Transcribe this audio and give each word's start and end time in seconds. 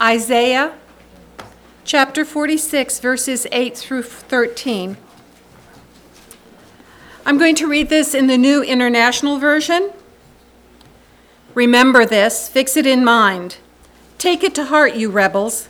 Isaiah 0.00 0.74
chapter 1.84 2.24
46, 2.24 3.00
verses 3.00 3.48
8 3.50 3.76
through 3.76 4.04
13. 4.04 4.96
I'm 7.26 7.36
going 7.36 7.56
to 7.56 7.66
read 7.66 7.88
this 7.88 8.14
in 8.14 8.28
the 8.28 8.38
New 8.38 8.62
International 8.62 9.38
Version. 9.40 9.90
Remember 11.52 12.06
this, 12.06 12.48
fix 12.48 12.76
it 12.76 12.86
in 12.86 13.04
mind. 13.04 13.56
Take 14.18 14.44
it 14.44 14.54
to 14.54 14.66
heart, 14.66 14.94
you 14.94 15.10
rebels. 15.10 15.68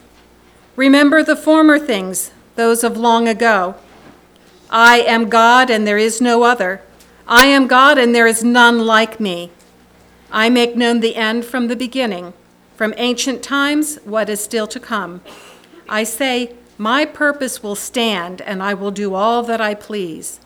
Remember 0.77 1.23
the 1.23 1.35
former 1.35 1.79
things, 1.79 2.31
those 2.55 2.85
of 2.85 2.99
long 2.99 3.27
ago. 3.27 3.77
I 4.69 5.01
am 5.01 5.31
God, 5.31 5.71
and 5.71 5.87
there 5.87 5.97
is 5.97 6.21
no 6.21 6.43
other. 6.43 6.83
I 7.27 7.47
am 7.47 7.67
God, 7.67 7.97
and 7.97 8.15
there 8.15 8.27
is 8.27 8.45
none 8.45 8.85
like 8.85 9.19
me. 9.19 9.51
I 10.31 10.51
make 10.51 10.77
known 10.77 11.01
the 11.01 11.17
end 11.17 11.47
from 11.47 11.69
the 11.69 11.77
beginning, 11.77 12.35
from 12.79 12.95
ancient 12.97 13.43
times, 13.43 13.97
what 14.05 14.29
is 14.29 14.41
still 14.41 14.69
to 14.69 14.79
come. 14.79 15.21
I 15.89 16.05
say, 16.05 16.55
My 16.79 17.05
purpose 17.05 17.61
will 17.61 17.75
stand, 17.75 18.41
and 18.43 18.63
I 18.63 18.73
will 18.73 18.93
do 18.93 19.14
all 19.14 19.43
that 19.43 19.61
I 19.61 19.75
please. 19.75 20.39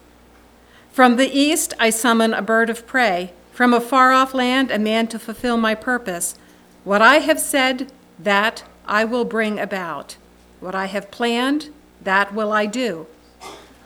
From 0.91 1.17
the 1.17 1.31
east 1.31 1.75
I 1.79 1.91
summon 1.91 2.33
a 2.33 2.41
bird 2.41 2.71
of 2.71 2.87
prey, 2.87 3.35
from 3.53 3.75
a 3.75 3.83
far 3.83 4.13
off 4.13 4.33
land 4.33 4.71
a 4.71 4.79
man 4.79 5.09
to 5.09 5.19
fulfill 5.19 5.59
my 5.59 5.75
purpose. 5.75 6.35
What 6.85 7.03
I 7.03 7.17
have 7.17 7.39
said, 7.39 7.93
that 8.19 8.65
I 8.87 9.05
will 9.05 9.27
bring 9.27 9.61
about. 9.61 10.17
What 10.59 10.75
I 10.75 10.87
have 10.87 11.11
planned, 11.11 11.69
that 12.01 12.33
will 12.33 12.51
I 12.51 12.65
do. 12.65 13.09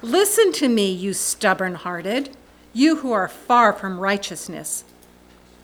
Listen 0.02 0.52
to 0.52 0.68
me, 0.68 0.92
you 0.92 1.15
stubborn 1.15 1.74
hearted, 1.74 2.37
you 2.73 2.98
who 2.98 3.10
are 3.10 3.26
far 3.26 3.73
from 3.73 3.98
righteousness. 3.98 4.84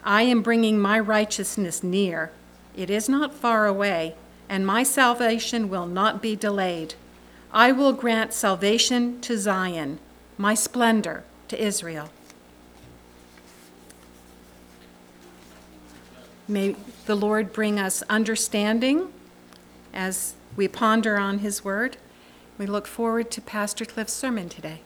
I 0.02 0.22
am 0.22 0.42
bringing 0.42 0.80
my 0.80 0.98
righteousness 0.98 1.84
near. 1.84 2.32
It 2.76 2.90
is 2.90 3.08
not 3.08 3.34
far 3.34 3.66
away, 3.66 4.14
and 4.48 4.66
my 4.66 4.82
salvation 4.82 5.68
will 5.68 5.86
not 5.86 6.22
be 6.22 6.36
delayed. 6.36 6.94
I 7.52 7.70
will 7.72 7.92
grant 7.92 8.32
salvation 8.32 9.20
to 9.22 9.36
Zion, 9.36 9.98
my 10.38 10.54
splendor 10.54 11.24
to 11.48 11.62
Israel. 11.62 12.08
May 16.48 16.76
the 17.06 17.14
Lord 17.14 17.52
bring 17.52 17.78
us 17.78 18.02
understanding 18.08 19.12
as 19.92 20.34
we 20.56 20.68
ponder 20.68 21.16
on 21.16 21.38
his 21.38 21.64
word. 21.64 21.96
We 22.58 22.66
look 22.66 22.86
forward 22.86 23.30
to 23.32 23.40
Pastor 23.40 23.84
Cliff's 23.84 24.12
sermon 24.12 24.48
today. 24.48 24.80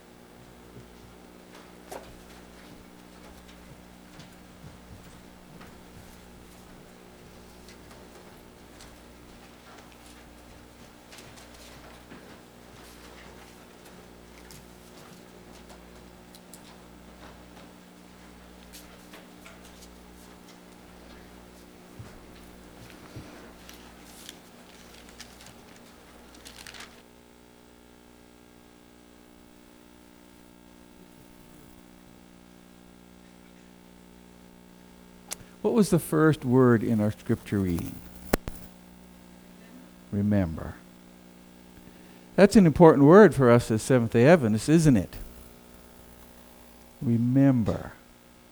What 35.67 35.75
was 35.75 35.91
the 35.91 35.99
first 35.99 36.45
word 36.45 36.85
in 36.85 37.01
our 37.01 37.11
scripture 37.11 37.59
reading? 37.59 37.97
Remember. 40.13 40.75
That's 42.37 42.55
an 42.55 42.67
important 42.67 43.05
word 43.05 43.35
for 43.35 43.51
us 43.51 43.69
as 43.73 43.83
Seventh 43.83 44.13
day 44.13 44.29
Adventists, 44.29 44.69
isn't 44.69 44.97
it? 44.97 45.17
Remember. 47.03 47.91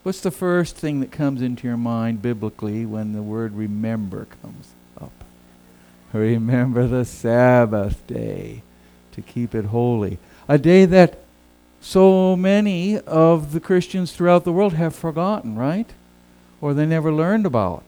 What's 0.02 0.22
the 0.22 0.32
first 0.32 0.76
thing 0.76 0.98
that 0.98 1.12
comes 1.12 1.40
into 1.40 1.68
your 1.68 1.76
mind 1.76 2.20
biblically 2.20 2.84
when 2.84 3.12
the 3.12 3.22
word 3.22 3.54
remember 3.54 4.26
comes 4.42 4.70
up? 5.00 5.12
Remember 6.12 6.88
the 6.88 7.04
Sabbath 7.04 8.04
day 8.08 8.62
to 9.12 9.22
keep 9.22 9.54
it 9.54 9.66
holy. 9.66 10.18
A 10.48 10.58
day 10.58 10.84
that 10.84 11.20
so 11.80 12.34
many 12.34 12.98
of 12.98 13.52
the 13.52 13.60
Christians 13.60 14.10
throughout 14.10 14.42
the 14.42 14.52
world 14.52 14.72
have 14.72 14.96
forgotten, 14.96 15.54
right? 15.54 15.92
Or 16.64 16.72
they 16.72 16.86
never 16.86 17.12
learned 17.12 17.44
about. 17.44 17.84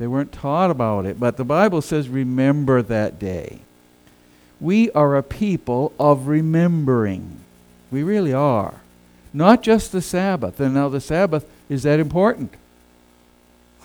They 0.00 0.08
weren't 0.08 0.32
taught 0.32 0.72
about 0.72 1.06
it. 1.06 1.20
But 1.20 1.36
the 1.36 1.44
Bible 1.44 1.80
says, 1.80 2.08
remember 2.08 2.82
that 2.82 3.20
day. 3.20 3.60
We 4.60 4.90
are 4.90 5.14
a 5.14 5.22
people 5.22 5.92
of 5.96 6.26
remembering. 6.26 7.38
We 7.92 8.02
really 8.02 8.32
are. 8.32 8.80
Not 9.32 9.62
just 9.62 9.92
the 9.92 10.02
Sabbath. 10.02 10.58
And 10.58 10.74
now 10.74 10.88
the 10.88 11.00
Sabbath, 11.00 11.48
is 11.68 11.84
that 11.84 12.00
important? 12.00 12.54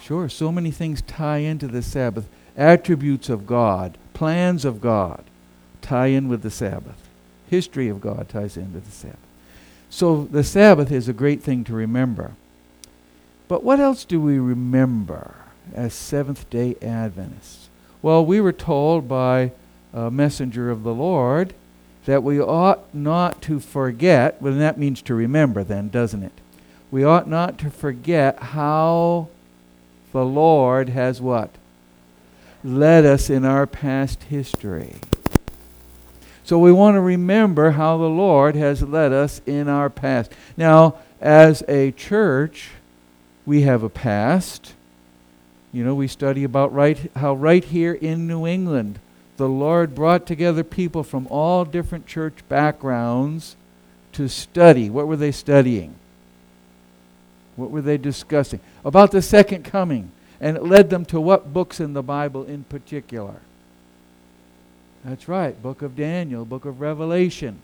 Sure, 0.02 0.30
so 0.30 0.52
many 0.52 0.72
things 0.72 1.04
tie 1.04 1.38
into 1.38 1.68
the 1.68 1.84
Sabbath. 1.84 2.28
Attributes 2.58 3.30
of 3.30 3.46
God, 3.46 4.00
plans 4.16 4.66
of 4.66 4.82
God 4.82 5.24
tie 5.84 6.08
in 6.08 6.28
with 6.28 6.42
the 6.42 6.50
Sabbath. 6.50 7.08
History 7.52 7.88
of 7.88 8.02
God 8.02 8.30
ties 8.30 8.58
into 8.58 8.80
the 8.80 8.90
Sabbath. 8.90 9.20
So 9.92 10.24
the 10.24 10.44
Sabbath 10.44 10.92
is 10.92 11.08
a 11.08 11.14
great 11.14 11.44
thing 11.44 11.64
to 11.66 11.74
remember. 11.76 12.32
But 13.48 13.64
what 13.64 13.80
else 13.80 14.06
do 14.06 14.20
we 14.20 14.40
remember 14.40 15.36
as 15.74 15.94
Seventh 15.94 16.50
day 16.50 16.76
Adventists? 16.82 17.70
Well, 18.02 18.26
we 18.26 18.42
were 18.42 18.54
told 18.54 19.08
by 19.08 19.52
a 19.94 20.12
messenger 20.12 20.70
of 20.70 20.84
the 20.84 20.94
Lord 20.94 21.54
that 22.06 22.24
we 22.24 22.40
ought 22.40 22.94
not 22.94 23.42
to 23.44 23.60
forget, 23.60 24.42
well, 24.42 24.54
that 24.54 24.78
means 24.78 25.02
to 25.04 25.16
remember, 25.16 25.64
then, 25.64 25.90
doesn't 25.90 26.24
it? 26.24 26.34
We 26.92 27.04
ought 27.04 27.28
not 27.28 27.58
to 27.60 27.70
forget 27.70 28.38
how 28.40 29.30
the 30.12 30.24
Lord 30.24 30.90
has 30.90 31.20
what? 31.20 31.50
Led 32.64 33.06
us 33.06 33.30
in 33.30 33.44
our 33.44 33.66
past 33.68 34.24
history. 34.24 34.96
So 36.44 36.60
we 36.60 36.72
want 36.72 36.96
to 36.96 37.02
remember 37.02 37.72
how 37.72 37.98
the 37.98 38.04
Lord 38.04 38.56
has 38.56 38.84
led 38.84 39.12
us 39.12 39.42
in 39.48 39.68
our 39.68 39.90
past. 39.90 40.32
Now, 40.56 40.96
as 41.20 41.64
a 41.68 41.92
church, 41.92 42.70
we 43.46 43.62
have 43.62 43.84
a 43.84 43.90
past. 43.90 44.74
You 45.72 45.84
know, 45.84 45.96
we 45.96 46.08
study 46.08 46.44
about 46.44 46.74
right 46.74 47.12
how 47.16 47.34
right 47.34 47.64
here 47.64 47.94
in 47.94 48.28
New 48.28 48.48
England 48.48 49.00
the 49.38 49.50
Lord 49.50 49.94
brought 49.94 50.26
together 50.26 50.64
people 50.64 51.04
from 51.04 51.28
all 51.28 51.66
different 51.66 52.08
church 52.08 52.38
backgrounds 52.48 53.56
to 54.14 54.30
study. 54.30 54.90
What 54.90 55.08
were 55.08 55.18
they 55.18 55.32
studying? 55.32 55.96
What 57.56 57.72
were 57.72 57.82
they 57.82 57.98
discussing? 57.98 58.62
About 58.84 59.12
the 59.12 59.22
second 59.22 59.64
coming. 59.64 60.12
And 60.40 60.58
it 60.58 60.64
led 60.64 60.90
them 60.90 61.06
to 61.06 61.20
what 61.20 61.54
books 61.54 61.80
in 61.80 61.94
the 61.94 62.04
Bible 62.04 62.44
in 62.44 62.64
particular? 62.66 63.36
That's 65.04 65.28
right, 65.28 65.62
book 65.62 65.82
of 65.82 65.96
Daniel, 65.96 66.46
book 66.46 66.66
of 66.66 66.82
Revelation. 66.82 67.60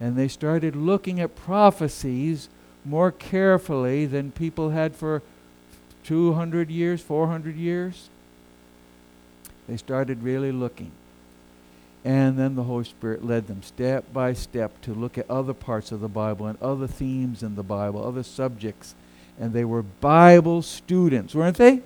And 0.00 0.16
they 0.16 0.28
started 0.28 0.74
looking 0.74 1.20
at 1.20 1.36
prophecies 1.36 2.48
more 2.84 3.12
carefully 3.12 4.06
than 4.06 4.32
people 4.32 4.70
had 4.70 4.94
for 4.94 5.22
200 6.04 6.70
years, 6.70 7.00
400 7.00 7.56
years. 7.56 8.08
They 9.68 9.76
started 9.76 10.22
really 10.22 10.52
looking. 10.52 10.90
And 12.04 12.36
then 12.36 12.56
the 12.56 12.64
Holy 12.64 12.84
Spirit 12.84 13.24
led 13.24 13.46
them 13.46 13.62
step 13.62 14.12
by 14.12 14.32
step 14.32 14.80
to 14.82 14.92
look 14.92 15.16
at 15.16 15.30
other 15.30 15.54
parts 15.54 15.92
of 15.92 16.00
the 16.00 16.08
Bible 16.08 16.46
and 16.46 16.60
other 16.60 16.88
themes 16.88 17.44
in 17.44 17.54
the 17.54 17.62
Bible, 17.62 18.04
other 18.04 18.24
subjects. 18.24 18.96
And 19.38 19.52
they 19.52 19.64
were 19.64 19.82
Bible 19.82 20.62
students, 20.62 21.34
weren't 21.34 21.58
they? 21.58 21.82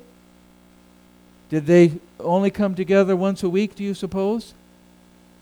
Did 1.50 1.66
they 1.66 1.92
only 2.18 2.50
come 2.50 2.74
together 2.74 3.14
once 3.14 3.42
a 3.42 3.50
week, 3.50 3.74
do 3.74 3.84
you 3.84 3.94
suppose? 3.94 4.54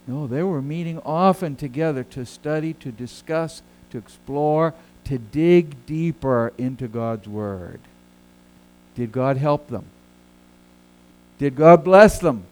No, 0.07 0.27
they 0.27 0.43
were 0.43 0.61
meeting 0.61 0.99
often 1.05 1.57
together 1.57 2.05
to 2.05 2.27
study, 2.27 2.75
to 2.75 2.93
discuss, 2.93 3.63
to 3.91 3.99
explore, 3.99 4.75
to 5.05 5.19
dig 5.19 5.87
deeper 5.87 6.53
into 6.59 6.89
God's 6.89 7.29
Word. 7.29 7.81
Did 8.95 9.13
God 9.13 9.37
help 9.37 9.69
them? 9.69 9.87
Did 11.39 11.57
God 11.57 11.85
bless 11.85 12.19
them? 12.19 12.45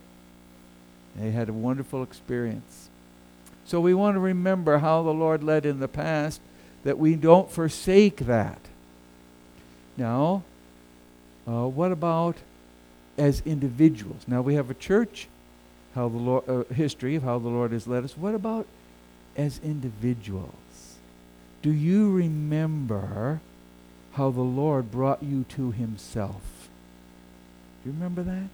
They 1.17 1.31
had 1.31 1.49
a 1.49 1.53
wonderful 1.53 2.03
experience. 2.03 2.89
So 3.65 3.81
we 3.81 3.95
want 3.95 4.17
to 4.17 4.21
remember 4.21 4.79
how 4.79 5.03
the 5.03 5.15
Lord 5.15 5.45
led 5.45 5.65
in 5.65 5.79
the 5.81 5.89
past, 5.89 6.41
that 6.85 6.99
we 6.99 7.15
don't 7.15 7.51
forsake 7.51 8.17
that. 8.27 8.59
Now, 9.97 10.43
uh, 11.47 11.69
what 11.69 11.93
about 11.93 12.37
as 13.17 13.43
individuals? 13.45 14.25
Now 14.27 14.43
we 14.43 14.55
have 14.55 14.71
a 14.71 14.75
church, 14.75 15.29
how 15.95 16.09
the 16.09 16.17
Lord, 16.17 16.49
uh, 16.49 16.65
history 16.75 17.15
of 17.15 17.23
how 17.23 17.39
the 17.39 17.49
Lord 17.49 17.73
has 17.73 17.87
led 17.87 18.05
us. 18.05 18.17
What 18.17 18.35
about 18.35 18.67
as 19.37 19.61
individuals? 19.63 20.53
Do 21.63 21.71
you 21.71 22.11
remember 22.11 23.41
how 24.13 24.31
the 24.31 24.41
Lord 24.41 24.91
brought 24.91 25.23
you 25.23 25.45
to 25.51 25.71
Himself? 25.71 26.69
Do 27.83 27.91
you 27.91 27.95
remember 27.95 28.23
that? 28.23 28.49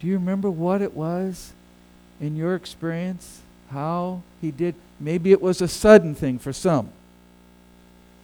Do 0.00 0.06
you 0.06 0.14
remember 0.14 0.50
what 0.50 0.82
it 0.82 0.94
was 0.94 1.52
in 2.20 2.36
your 2.36 2.54
experience? 2.54 3.40
How 3.70 4.22
he 4.40 4.50
did? 4.50 4.74
Maybe 5.00 5.32
it 5.32 5.40
was 5.40 5.62
a 5.62 5.68
sudden 5.68 6.14
thing 6.14 6.38
for 6.38 6.52
some. 6.52 6.90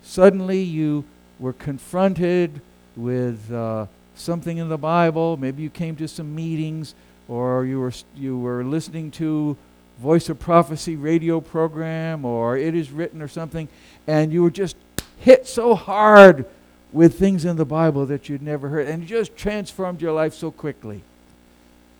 Suddenly 0.03 0.62
you 0.62 1.05
were 1.38 1.53
confronted 1.53 2.61
with 2.97 3.50
uh, 3.50 3.87
something 4.15 4.59
in 4.59 4.69
the 4.69 4.79
Bible. 4.79 5.37
Maybe 5.37 5.62
you 5.62 5.71
came 5.71 5.97
to 5.97 6.06
some 6.06 6.35
meetings 6.35 6.94
or 7.29 7.65
you 7.65 7.81
were, 7.81 7.93
you 8.15 8.38
were 8.38 8.62
listening 8.62 9.11
to 9.12 9.56
Voice 10.00 10.31
of 10.31 10.38
Prophecy 10.38 10.97
radio 10.97 11.43
program 11.43 12.25
or 12.25 12.56
It 12.56 12.75
Is 12.75 12.91
Written 12.91 13.20
or 13.20 13.29
something, 13.29 13.69
and 14.06 14.32
you 14.32 14.43
were 14.43 14.50
just 14.50 14.76
hit 15.19 15.47
so 15.47 15.75
hard 15.75 16.47
with 16.91 17.19
things 17.19 17.44
in 17.44 17.56
the 17.56 17.67
Bible 17.67 18.06
that 18.06 18.26
you'd 18.26 18.41
never 18.41 18.70
heard, 18.70 18.88
and 18.88 19.02
it 19.02 19.06
just 19.06 19.37
transformed 19.37 20.00
your 20.00 20.12
life 20.12 20.32
so 20.32 20.50
quickly. 20.50 21.02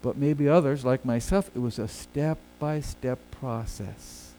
But 0.00 0.17
maybe 0.17 0.49
others, 0.49 0.82
like 0.82 1.05
myself, 1.05 1.50
it 1.55 1.58
was 1.58 1.79
a 1.79 1.88
step 1.88 2.38
by 2.58 2.81
step 2.81 3.19
process. 3.31 4.32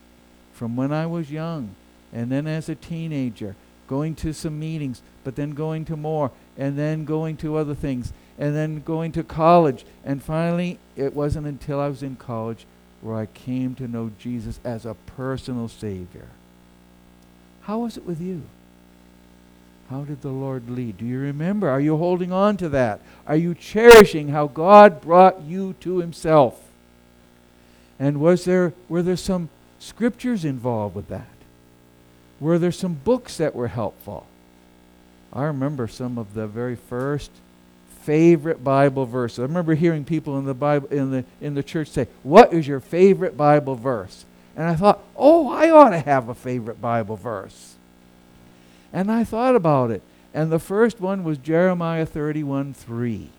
From 0.54 0.76
when 0.76 0.92
I 0.92 1.06
was 1.06 1.32
young, 1.32 1.76
and 2.12 2.32
then 2.32 2.48
as 2.48 2.68
a 2.68 2.74
teenager, 2.74 3.56
going 3.88 4.16
to 4.16 4.34
some 4.34 4.60
meetings, 4.60 5.04
but 5.24 5.36
then 5.36 5.52
going 5.52 5.86
to 5.86 5.96
more, 5.96 6.32
and 6.58 6.80
then 6.80 7.06
going 7.06 7.38
to 7.38 7.58
other 7.58 7.76
things, 7.76 8.12
and 8.40 8.56
then 8.56 8.82
going 8.82 9.12
to 9.12 9.24
college. 9.24 9.86
And 10.04 10.24
finally, 10.24 10.80
it 10.96 11.14
wasn't 11.14 11.46
until 11.46 11.80
I 11.80 11.90
was 11.90 12.02
in 12.02 12.16
college 12.16 12.66
where 13.02 13.18
I 13.18 13.26
came 13.26 13.76
to 13.76 13.88
know 13.88 14.12
Jesus 14.20 14.60
as 14.64 14.86
a 14.86 14.94
personal 14.94 15.68
Savior. 15.68 16.28
How 17.62 17.80
was 17.80 17.98
it 17.98 18.06
with 18.06 18.22
you? 18.22 18.44
How 19.90 20.04
did 20.04 20.22
the 20.22 20.30
Lord 20.30 20.70
lead? 20.70 20.98
Do 20.98 21.06
you 21.06 21.20
remember? 21.20 21.68
Are 21.68 21.82
you 21.82 21.98
holding 21.98 22.32
on 22.32 22.56
to 22.58 22.70
that? 22.70 23.02
Are 23.28 23.36
you 23.36 23.54
cherishing 23.54 24.30
how 24.30 24.48
God 24.48 25.02
brought 25.02 25.42
you 25.42 25.76
to 25.82 25.98
Himself? 25.98 26.62
And 28.00 28.20
was 28.22 28.46
there 28.46 28.74
were 28.88 29.04
there 29.04 29.18
some 29.18 29.50
scriptures 29.80 30.46
involved 30.46 30.96
with 30.96 31.10
that? 31.10 31.28
Were 32.40 32.58
there 32.58 32.72
some 32.72 32.94
books 32.94 33.38
that 33.38 33.54
were 33.54 33.68
helpful? 33.68 34.26
I 35.34 35.44
remember 35.44 35.88
some 35.88 36.18
of 36.18 36.34
the 36.34 36.48
very 36.48 36.76
first 36.76 37.32
favorite 38.02 38.64
Bible 38.64 39.06
verse. 39.06 39.40
I 39.40 39.44
remember 39.44 39.76
hearing 39.76 40.04
people 40.04 40.38
in 40.38 40.46
the 40.46 40.54
Bible 40.54 40.88
in 40.90 41.12
the 41.12 41.26
in 41.40 41.54
the 41.54 41.64
church 41.64 41.90
say, 41.90 42.08
"What 42.24 42.54
is 42.54 42.68
your 42.68 42.80
favorite 42.80 43.38
Bible 43.38 43.76
verse?" 43.76 44.26
And 44.56 44.68
I 44.68 44.76
thought, 44.76 45.02
"Oh, 45.16 45.50
I 45.50 45.70
ought 45.70 45.90
to 45.92 46.00
have 46.00 46.30
a 46.30 46.36
favorite 46.36 46.82
Bible 46.82 47.16
verse." 47.16 47.76
And 48.94 49.12
I 49.12 49.24
thought 49.24 49.56
about 49.56 49.92
it. 49.92 50.02
And 50.34 50.52
the 50.52 50.60
first 50.60 51.00
one 51.00 51.24
was 51.24 51.38
Jeremiah 51.38 52.06
31 52.06 52.74
3. 52.74 53.30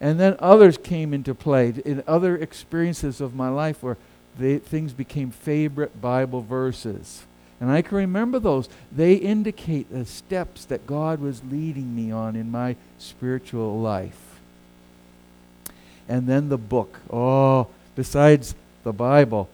And 0.00 0.18
then 0.18 0.36
others 0.38 0.78
came 0.78 1.12
into 1.12 1.34
play 1.34 1.74
in 1.84 2.02
other 2.06 2.36
experiences 2.36 3.20
of 3.20 3.34
my 3.34 3.48
life 3.48 3.82
where 3.82 3.98
they, 4.38 4.58
things 4.58 4.92
became 4.92 5.30
favorite 5.30 6.00
Bible 6.00 6.40
verses. 6.40 7.24
And 7.60 7.70
I 7.70 7.82
can 7.82 7.98
remember 7.98 8.38
those. 8.38 8.68
They 8.90 9.14
indicate 9.14 9.92
the 9.92 10.06
steps 10.06 10.64
that 10.64 10.86
God 10.86 11.20
was 11.20 11.42
leading 11.50 11.94
me 11.94 12.10
on 12.10 12.34
in 12.34 12.50
my 12.50 12.76
spiritual 12.98 13.78
life. 13.78 14.40
And 16.08 16.26
then 16.26 16.48
the 16.48 16.58
book. 16.58 17.00
Oh, 17.12 17.68
besides 17.94 18.54
the 18.82 18.94
Bible, 18.94 19.50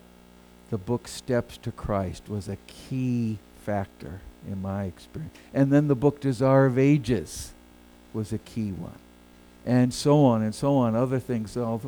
the 0.71 0.79
book 0.79 1.09
Steps 1.09 1.57
to 1.59 1.73
Christ 1.73 2.29
was 2.29 2.49
a 2.49 2.57
key 2.67 3.39
factor 3.65 4.21
in 4.47 4.63
my 4.63 4.85
experience. 4.85 5.35
And 5.53 5.73
then 5.73 5.89
the 5.89 5.95
book 5.97 6.21
Desire 6.21 6.67
of 6.67 6.79
Ages 6.79 7.53
was 8.15 8.33
a 8.33 8.39
key 8.39 8.71
one. 8.71 8.99
And 9.67 9.93
so 9.93 10.25
on 10.25 10.43
and 10.43 10.55
so 10.55 10.77
on, 10.77 10.95
other 10.95 11.19
things 11.19 11.57
all 11.57 11.79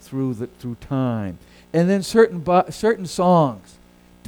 through, 0.00 0.34
the, 0.34 0.46
through 0.46 0.76
time. 0.76 1.38
And 1.72 1.90
then 1.90 2.04
certain, 2.04 2.38
bu- 2.38 2.70
certain 2.70 3.06
songs. 3.06 3.76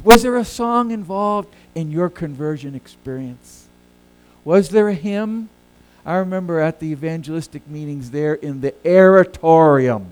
Was 0.03 0.23
there 0.23 0.37
a 0.37 0.45
song 0.45 0.91
involved 0.91 1.53
in 1.75 1.91
your 1.91 2.09
conversion 2.09 2.75
experience? 2.75 3.67
Was 4.45 4.69
there 4.69 4.89
a 4.89 4.93
hymn? 4.93 5.49
I 6.05 6.15
remember 6.15 6.59
at 6.59 6.79
the 6.79 6.87
evangelistic 6.87 7.67
meetings 7.67 8.11
there 8.11 8.35
in 8.35 8.61
the 8.61 8.73
oratorium. 8.85 10.07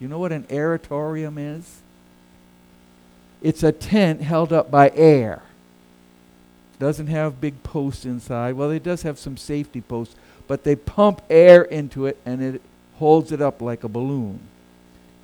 You 0.00 0.08
know 0.08 0.18
what 0.18 0.32
an 0.32 0.46
oratorium 0.50 1.38
is? 1.38 1.82
It's 3.42 3.62
a 3.62 3.72
tent 3.72 4.22
held 4.22 4.52
up 4.52 4.70
by 4.70 4.90
air 4.94 5.42
doesn't 6.78 7.06
have 7.06 7.40
big 7.40 7.62
posts 7.62 8.04
inside. 8.04 8.54
Well, 8.54 8.70
it 8.70 8.82
does 8.82 9.02
have 9.02 9.18
some 9.18 9.36
safety 9.36 9.80
posts, 9.80 10.14
but 10.46 10.64
they 10.64 10.76
pump 10.76 11.22
air 11.30 11.62
into 11.62 12.06
it 12.06 12.18
and 12.26 12.42
it 12.42 12.62
holds 12.98 13.32
it 13.32 13.40
up 13.40 13.62
like 13.62 13.84
a 13.84 13.88
balloon. 13.88 14.40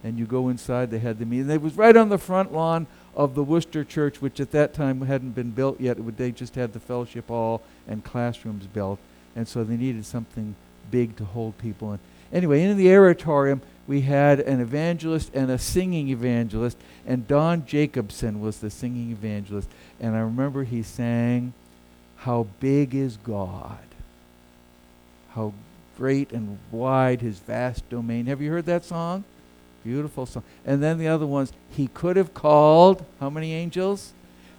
And 0.05 0.19
you 0.19 0.25
go 0.25 0.49
inside, 0.49 0.91
they 0.91 0.99
had 0.99 1.19
the 1.19 1.27
meeting. 1.27 1.51
It 1.51 1.63
was 1.63 1.77
right 1.77 1.97
on 1.97 2.09
the 2.09 2.19
front 2.19 2.53
lawn 2.53 2.87
of 3.15 3.35
the 3.35 3.43
Worcester 3.43 3.85
Church, 3.85 4.21
which 4.23 4.41
at 4.41 4.53
that 4.53 4.75
time 4.75 5.03
hadn't 5.03 5.33
been 5.33 5.51
built 5.51 5.81
yet. 5.81 5.99
They 6.17 6.31
just 6.31 6.55
had 6.55 6.73
the 6.73 6.81
fellowship 6.81 7.29
hall 7.29 7.63
and 7.87 8.05
classrooms 8.05 8.67
built. 8.67 8.99
And 9.37 9.47
so 9.47 9.65
they 9.65 9.77
needed 9.77 10.05
something 10.07 10.55
big 10.91 11.17
to 11.17 11.25
hold 11.25 11.59
people 11.59 11.93
in. 11.93 11.99
Anyway, 12.33 12.63
in 12.63 12.77
the 12.77 12.95
oratorium, 12.95 13.61
we 13.87 14.03
had 14.03 14.41
an 14.41 14.61
evangelist 14.61 15.31
and 15.35 15.51
a 15.51 15.59
singing 15.59 16.09
evangelist, 16.09 16.79
and 17.07 17.29
Don 17.29 17.67
Jacobson 17.67 18.41
was 18.41 18.59
the 18.59 18.71
singing 18.71 19.11
evangelist. 19.11 19.69
And 20.01 20.17
I 20.17 20.21
remember 20.21 20.65
he 20.65 20.83
sang, 20.83 21.53
How 22.17 22.47
Big 22.61 22.95
is 22.95 23.19
God? 23.19 23.79
How 25.35 25.53
great 25.99 26.33
and 26.33 26.59
wide 26.71 27.21
his 27.21 27.39
vast 27.39 27.89
domain. 27.91 28.27
Have 28.27 28.41
you 28.41 28.51
heard 28.51 28.67
that 28.67 28.85
song? 28.85 29.25
Beautiful 29.85 30.27
song. 30.27 30.45
And 30.65 30.83
then 30.83 30.99
the 30.99 31.09
other 31.09 31.27
ones, 31.27 31.53
he 31.71 31.89
could 31.89 32.17
have 32.17 32.35
called 32.35 33.05
how 33.19 33.31
many 33.31 33.53
angels? 33.53 34.13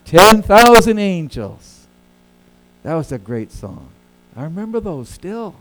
10,000 0.06 1.00
angels. 1.00 1.88
That 2.84 2.96
was 2.96 3.12
a 3.12 3.18
great 3.18 3.52
song. 3.52 3.90
I 4.36 4.44
remember 4.44 4.80
those 4.80 5.10
still. 5.10 5.56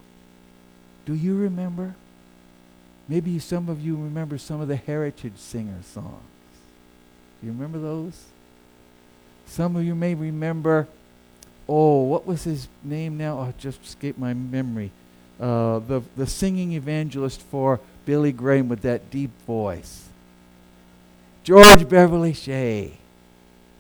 Do 1.05 1.15
you 1.15 1.37
remember? 1.37 1.95
Maybe 3.09 3.39
some 3.39 3.69
of 3.69 3.85
you 3.85 3.97
remember 3.97 4.39
some 4.39 4.61
of 4.61 4.69
the 4.69 4.77
Heritage 4.77 5.37
Singer 5.37 5.83
songs. 5.83 6.23
Do 7.41 7.47
you 7.47 7.53
remember 7.53 7.79
those? 7.79 8.25
Some 9.47 9.77
of 9.77 9.85
you 9.85 9.95
may 9.95 10.15
remember, 10.15 10.89
oh, 11.69 12.03
what 12.03 12.27
was 12.27 12.45
his 12.45 12.69
name 12.83 13.19
now? 13.19 13.39
Oh, 13.39 13.55
just 13.59 13.83
escaped 13.85 14.19
my 14.19 14.33
memory. 14.33 14.91
Uh, 15.41 15.81
the, 15.81 16.03
the 16.17 16.27
singing 16.27 16.73
evangelist 16.73 17.41
for 17.43 17.81
Billy 18.05 18.33
Graham 18.33 18.69
with 18.69 18.83
that 18.83 19.11
deep 19.11 19.31
voice. 19.47 20.09
George 21.45 21.89
Beverly 21.89 22.33
Shea. 22.33 22.93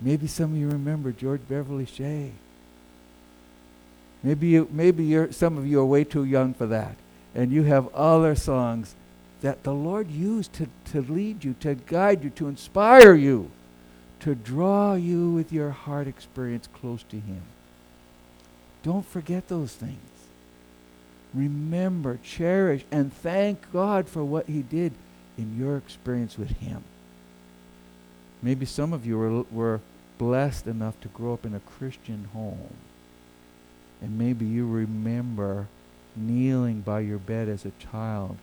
Maybe 0.00 0.26
some 0.26 0.52
of 0.52 0.58
you 0.58 0.68
remember 0.68 1.12
George 1.12 1.42
Beverly 1.48 1.86
Shea. 1.86 2.32
Maybe 4.22 4.48
you, 4.48 4.68
maybe 4.70 5.04
you're, 5.04 5.32
some 5.32 5.58
of 5.58 5.66
you 5.66 5.80
are 5.80 5.84
way 5.84 6.04
too 6.04 6.24
young 6.24 6.54
for 6.54 6.66
that, 6.66 6.96
and 7.34 7.52
you 7.52 7.64
have 7.64 7.92
other 7.94 8.34
songs 8.34 8.94
that 9.40 9.64
the 9.64 9.74
Lord 9.74 10.10
used 10.10 10.52
to, 10.54 10.68
to 10.92 11.02
lead 11.02 11.44
you, 11.44 11.54
to 11.60 11.74
guide 11.74 12.22
you, 12.22 12.30
to 12.30 12.48
inspire 12.48 13.14
you 13.14 13.50
to 14.22 14.36
draw 14.36 14.94
you 14.94 15.32
with 15.32 15.52
your 15.52 15.70
heart 15.70 16.06
experience 16.06 16.68
close 16.72 17.02
to 17.02 17.16
Him. 17.16 17.42
Don't 18.84 19.04
forget 19.04 19.48
those 19.48 19.72
things. 19.72 19.98
Remember, 21.34 22.18
cherish, 22.22 22.84
and 22.90 23.12
thank 23.12 23.72
God 23.72 24.08
for 24.08 24.24
what 24.24 24.46
He 24.48 24.62
did 24.62 24.92
in 25.38 25.58
your 25.58 25.76
experience 25.76 26.36
with 26.36 26.50
Him. 26.58 26.84
Maybe 28.42 28.66
some 28.66 28.92
of 28.92 29.06
you 29.06 29.18
were, 29.18 29.42
were 29.50 29.80
blessed 30.18 30.66
enough 30.66 31.00
to 31.00 31.08
grow 31.08 31.32
up 31.32 31.46
in 31.46 31.54
a 31.54 31.60
Christian 31.60 32.28
home. 32.32 32.74
And 34.00 34.18
maybe 34.18 34.44
you 34.44 34.66
remember 34.66 35.68
kneeling 36.16 36.80
by 36.80 37.00
your 37.00 37.18
bed 37.18 37.48
as 37.48 37.64
a 37.64 37.72
child 37.78 38.36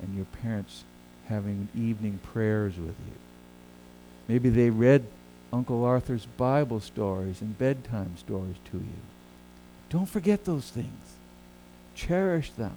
and 0.00 0.14
your 0.14 0.26
parents 0.26 0.84
having 1.28 1.68
evening 1.74 2.20
prayers 2.22 2.76
with 2.76 2.88
you. 3.06 3.16
Maybe 4.28 4.48
they 4.48 4.70
read 4.70 5.06
Uncle 5.52 5.84
Arthur's 5.84 6.26
Bible 6.36 6.80
stories 6.80 7.40
and 7.40 7.58
bedtime 7.58 8.16
stories 8.16 8.56
to 8.70 8.78
you. 8.78 9.00
Don't 9.88 10.08
forget 10.08 10.44
those 10.44 10.70
things. 10.70 11.05
Cherish 11.96 12.50
them. 12.52 12.76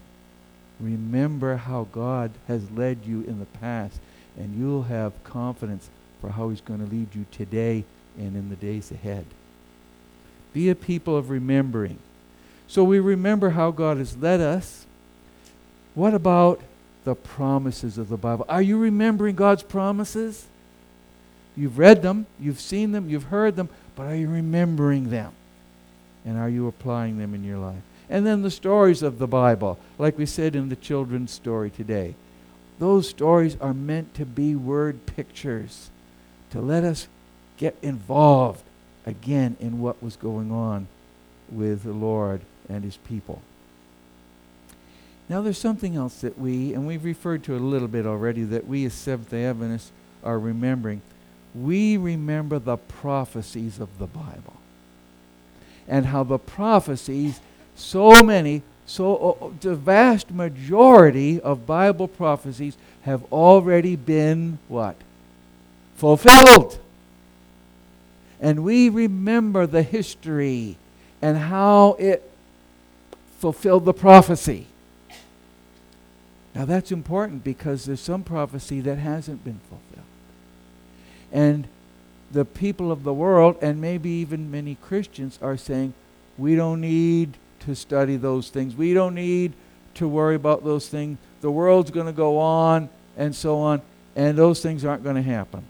Remember 0.80 1.58
how 1.58 1.88
God 1.92 2.32
has 2.48 2.72
led 2.72 3.06
you 3.06 3.22
in 3.22 3.40
the 3.40 3.46
past, 3.46 4.00
and 4.38 4.58
you'll 4.58 4.84
have 4.84 5.24
confidence 5.24 5.90
for 6.22 6.30
how 6.30 6.50
He's 6.50 6.62
going 6.62 6.80
to 6.80 6.92
lead 6.92 7.14
you 7.14 7.26
today 7.30 7.84
and 8.18 8.36
in 8.36 8.50
the 8.50 8.56
days 8.56 8.92
ahead. 8.92 9.26
Be 10.54 10.70
a 10.70 10.76
people 10.76 11.16
of 11.16 11.30
remembering. 11.30 12.00
So 12.68 12.84
we 12.84 13.00
remember 13.00 13.52
how 13.52 13.72
God 13.72 13.98
has 13.98 14.18
led 14.18 14.40
us. 14.40 14.86
What 15.96 16.14
about 16.14 16.62
the 17.04 17.16
promises 17.16 17.98
of 17.98 18.10
the 18.10 18.18
Bible? 18.18 18.46
Are 18.48 18.62
you 18.62 18.78
remembering 18.78 19.36
God's 19.36 19.64
promises? 19.64 20.46
You've 21.58 21.78
read 21.78 22.02
them, 22.02 22.26
you've 22.40 22.60
seen 22.60 22.94
them, 22.94 23.10
you've 23.10 23.24
heard 23.26 23.58
them, 23.58 23.70
but 23.96 24.04
are 24.04 24.16
you 24.16 24.30
remembering 24.30 25.10
them? 25.10 25.34
And 26.26 26.38
are 26.38 26.50
you 26.50 26.68
applying 26.68 27.18
them 27.18 27.34
in 27.34 27.44
your 27.44 27.58
life? 27.58 27.82
And 28.10 28.26
then 28.26 28.42
the 28.42 28.52
stories 28.52 29.04
of 29.04 29.20
the 29.20 29.28
Bible, 29.28 29.78
like 29.98 30.18
we 30.18 30.26
said 30.26 30.56
in 30.56 30.70
the 30.70 30.76
children's 30.76 31.32
story 31.32 31.70
today. 31.70 32.16
those 32.80 33.10
stories 33.10 33.58
are 33.60 33.74
meant 33.74 34.14
to 34.16 34.26
be 34.26 34.56
word 34.56 35.06
pictures, 35.06 35.92
to 36.50 36.60
let 36.60 36.84
us 36.84 37.08
get 37.58 37.76
involved 37.82 38.64
again 39.06 39.58
in 39.60 39.82
what 39.82 40.02
was 40.02 40.16
going 40.16 40.52
on 40.52 40.88
with 41.52 41.84
the 41.84 41.92
Lord 41.92 42.42
and 42.70 42.84
his 42.84 42.98
people. 42.98 43.42
Now, 45.28 45.42
there's 45.42 45.60
something 45.60 45.96
else 45.96 46.22
that 46.22 46.40
we, 46.40 46.74
and 46.74 46.88
we've 46.88 47.04
referred 47.04 47.44
to 47.44 47.54
it 47.54 47.62
a 47.62 47.64
little 47.64 47.88
bit 47.88 48.08
already, 48.08 48.44
that 48.46 48.66
we 48.66 48.86
as 48.86 48.94
Seventh 48.94 49.30
day 49.30 49.46
Adventists 49.46 49.92
are 50.24 50.40
remembering. 50.40 51.02
We 51.54 51.98
remember 51.98 52.58
the 52.58 52.78
prophecies 52.78 53.80
of 53.80 54.00
the 54.00 54.08
Bible. 54.08 54.56
And 55.88 56.08
how 56.08 56.24
the 56.24 56.40
prophecies, 56.40 57.42
so 57.80 58.22
many, 58.24 58.62
so 58.86 59.38
uh, 59.42 59.50
the 59.62 59.76
vast 59.76 60.32
majority 60.32 61.40
of 61.40 61.66
Bible 61.66 62.08
prophecies 62.08 62.78
have 63.04 63.24
already 63.32 63.96
been 63.96 64.60
what? 64.68 64.96
Fulfilled. 65.96 66.80
And 68.40 68.64
we 68.64 68.90
remember 68.90 69.68
the 69.68 69.84
history 69.84 70.78
and 71.22 71.38
how 71.38 71.96
it 72.00 72.30
fulfilled 73.40 73.86
the 73.86 73.94
prophecy. 73.94 74.68
Now 76.56 76.66
that's 76.66 76.92
important 76.92 77.44
because 77.44 77.86
there's 77.86 78.02
some 78.02 78.24
prophecy 78.24 78.82
that 78.82 78.98
hasn't 78.98 79.44
been 79.44 79.60
fulfilled. 79.70 80.06
And 81.32 81.68
the 82.32 82.46
people 82.46 82.92
of 82.92 83.04
the 83.04 83.14
world, 83.14 83.58
and 83.62 83.82
maybe 83.82 84.10
even 84.10 84.52
many 84.52 84.76
Christians, 84.76 85.40
are 85.42 85.58
saying, 85.58 85.94
we 86.38 86.56
don't 86.56 86.82
need 86.82 87.38
to 87.62 87.76
study 87.76 88.16
those 88.16 88.50
things. 88.50 88.76
We 88.76 88.94
don't 88.94 89.16
need 89.16 89.54
to 89.96 90.08
worry 90.08 90.36
about 90.36 90.64
those 90.64 90.88
things. 90.88 91.18
The 91.42 91.52
world's 91.52 91.92
going 91.92 92.06
to 92.06 92.14
go 92.14 92.38
on 92.38 92.90
and 93.18 93.36
so 93.36 93.58
on, 93.60 93.82
and 94.16 94.38
those 94.38 94.62
things 94.62 94.86
aren't 94.86 95.04
going 95.04 95.16
to 95.16 95.22
happen. 95.22 95.64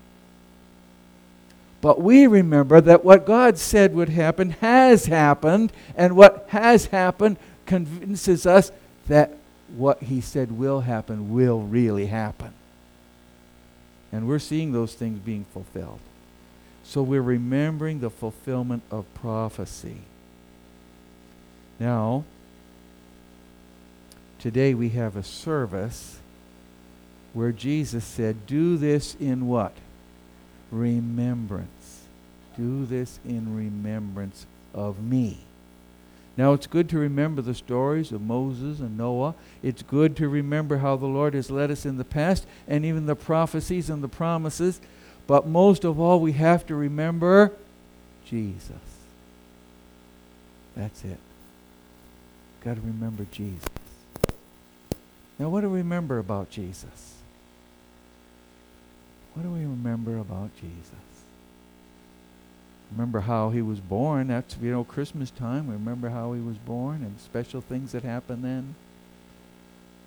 But 1.81 2.01
we 2.01 2.27
remember 2.27 2.81
that 2.81 3.05
what 3.05 3.25
God 3.25 3.57
said 3.57 3.95
would 3.95 4.09
happen 4.09 4.51
has 4.51 5.05
happened, 5.05 5.71
and 5.95 6.15
what 6.15 6.45
has 6.49 6.87
happened 6.87 7.37
convinces 7.65 8.45
us 8.45 8.71
that 9.07 9.37
what 9.75 10.03
He 10.03 10.19
said 10.19 10.51
will 10.51 10.81
happen 10.81 11.33
will 11.33 11.61
really 11.61 12.07
happen. 12.07 12.53
And 14.11 14.27
we're 14.27 14.39
seeing 14.39 14.73
those 14.73 14.93
things 14.93 15.19
being 15.19 15.45
fulfilled. 15.53 15.99
So 16.83 17.03
we're 17.03 17.21
remembering 17.21 17.99
the 17.99 18.09
fulfillment 18.09 18.81
of 18.89 19.05
prophecy. 19.13 19.97
Now, 21.79 22.25
today 24.37 24.73
we 24.73 24.89
have 24.89 25.15
a 25.15 25.23
service 25.23 26.19
where 27.33 27.51
Jesus 27.51 28.03
said, 28.03 28.45
Do 28.45 28.77
this 28.77 29.15
in 29.19 29.47
what? 29.47 29.73
Remembrance. 30.71 32.03
Do 32.57 32.85
this 32.85 33.19
in 33.25 33.55
remembrance 33.55 34.45
of 34.73 35.01
me. 35.01 35.39
Now, 36.35 36.53
it's 36.53 36.67
good 36.67 36.89
to 36.89 36.97
remember 36.97 37.41
the 37.41 37.53
stories 37.53 38.11
of 38.11 38.21
Moses 38.21 38.79
and 38.79 38.97
Noah. 38.97 39.35
It's 39.61 39.81
good 39.81 40.15
to 40.17 40.29
remember 40.29 40.77
how 40.77 40.95
the 40.95 41.05
Lord 41.05 41.33
has 41.33 41.51
led 41.51 41.71
us 41.71 41.85
in 41.85 41.97
the 41.97 42.05
past 42.05 42.45
and 42.67 42.85
even 42.85 43.05
the 43.05 43.15
prophecies 43.15 43.89
and 43.89 44.03
the 44.03 44.07
promises. 44.07 44.79
But 45.27 45.47
most 45.47 45.83
of 45.83 45.99
all, 45.99 46.19
we 46.19 46.33
have 46.33 46.65
to 46.67 46.75
remember 46.75 47.53
Jesus. 48.25 48.71
That's 50.75 51.03
it. 51.03 51.19
Got 52.63 52.75
to 52.75 52.81
remember 52.81 53.25
Jesus. 53.31 53.69
Now, 55.37 55.47
what 55.49 55.61
do 55.61 55.69
we 55.69 55.77
remember 55.77 56.19
about 56.19 56.49
Jesus? 56.49 57.15
What 59.33 59.43
do 59.43 59.49
we 59.49 59.61
remember 59.61 60.17
about 60.17 60.49
Jesus? 60.59 60.91
Remember 62.91 63.21
how 63.21 63.51
he 63.51 63.61
was 63.61 63.79
born. 63.79 64.27
That's, 64.27 64.57
you 64.61 64.71
know, 64.71 64.83
Christmas 64.83 65.31
time. 65.31 65.67
We 65.67 65.73
remember 65.73 66.09
how 66.09 66.33
he 66.33 66.41
was 66.41 66.57
born 66.57 67.03
and 67.03 67.19
special 67.19 67.61
things 67.61 67.93
that 67.93 68.03
happened 68.03 68.43
then. 68.43 68.75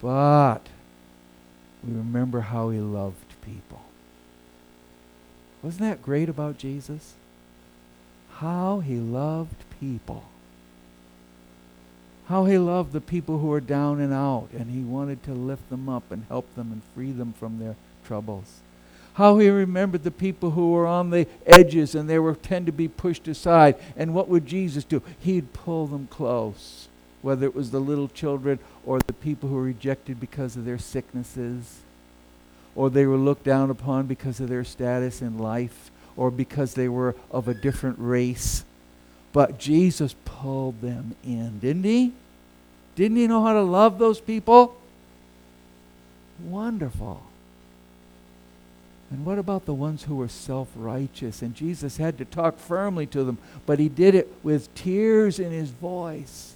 But 0.03 0.67
we 1.87 1.95
remember 1.95 2.41
how 2.41 2.71
he 2.71 2.81
loved 2.81 3.41
people. 3.41 3.83
Wasn't 5.63 5.83
that 5.83 6.03
great 6.03 6.29
about 6.29 6.59
Jesus? 6.59 7.15
How 8.35 8.81
he 8.81 8.97
loved 8.97 9.65
people 9.81 10.25
how 12.33 12.47
he 12.47 12.57
loved 12.57 12.95
the 12.95 13.01
people 13.03 13.41
who 13.41 13.49
were 13.49 13.61
down 13.61 14.01
and 14.01 14.11
out, 14.11 14.49
and 14.55 14.71
he 14.71 14.81
wanted 14.81 15.23
to 15.23 15.35
lift 15.35 15.69
them 15.69 15.87
up 15.87 16.11
and 16.11 16.25
help 16.31 16.55
them 16.55 16.73
and 16.73 16.81
free 16.95 17.13
them 17.13 17.35
from 17.35 17.59
their 17.59 17.77
troubles. 18.07 18.61
How 19.13 19.37
he 19.37 19.51
remembered 19.51 20.03
the 20.03 20.11
people 20.11 20.53
who 20.53 20.73
were 20.73 20.87
on 20.87 21.11
the 21.11 21.27
edges 21.45 21.95
and 21.95 22.09
they 22.09 22.19
were 22.19 22.35
tend 22.35 22.65
to 22.65 22.73
be 22.73 22.89
pushed 22.89 23.29
aside. 23.29 23.77
And 23.99 24.15
what 24.15 24.31
would 24.31 24.47
Jesus 24.47 24.83
do? 24.83 25.03
He'd 25.21 25.53
pull 25.53 25.87
them 25.87 26.07
close, 26.07 26.89
whether 27.21 27.45
it 27.45 27.55
was 27.55 27.71
the 27.71 27.81
little 27.81 28.09
children 28.09 28.59
or 28.87 28.99
the 29.01 29.13
people 29.13 29.51
who 29.51 29.57
were 29.57 29.63
rejected 29.65 30.19
because 30.19 30.57
of 30.57 30.65
their 30.65 30.79
sicknesses, 30.79 31.81
or 32.75 32.89
they 32.89 33.05
were 33.05 33.19
looked 33.19 33.45
down 33.45 33.69
upon 33.69 34.07
because 34.07 34.41
of 34.41 34.49
their 34.49 34.65
status 34.65 35.21
in 35.21 35.37
life, 35.37 35.91
or 36.17 36.31
because 36.31 36.73
they 36.73 36.89
were 36.89 37.15
of 37.31 37.47
a 37.47 37.53
different 37.53 37.97
race. 37.99 38.65
But 39.35 39.59
Jesus 39.59 40.15
pulled 40.25 40.81
them 40.81 41.15
in, 41.23 41.59
didn't 41.59 41.85
he? 41.85 42.15
Didn't 42.95 43.17
he 43.17 43.27
know 43.27 43.45
how 43.45 43.55
to 43.55 43.63
love 43.63 43.99
those 43.99 44.21
people? 44.21 44.77
Wonderful. 46.45 47.23
And 49.11 49.27
what 49.27 49.39
about 49.39 49.67
the 49.67 49.75
ones 49.75 50.05
who 50.05 50.17
were 50.17 50.29
self 50.29 50.69
righteous? 50.75 51.43
And 51.43 51.55
Jesus 51.55 51.99
had 51.99 52.17
to 52.19 52.25
talk 52.25 52.59
firmly 52.59 53.07
to 53.09 53.25
them, 53.25 53.39
but 53.67 53.79
he 53.79 53.89
did 53.89 54.15
it 54.15 54.33
with 54.43 54.75
tears 54.75 55.39
in 55.39 55.53
his 55.53 55.71
voice. 55.71 56.55